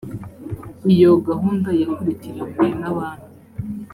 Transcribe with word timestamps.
iyo 0.93 1.11
gahunda 1.27 1.69
yakurikiranywe 1.79 2.67
n’ 2.81 2.83
abandi 2.91 3.25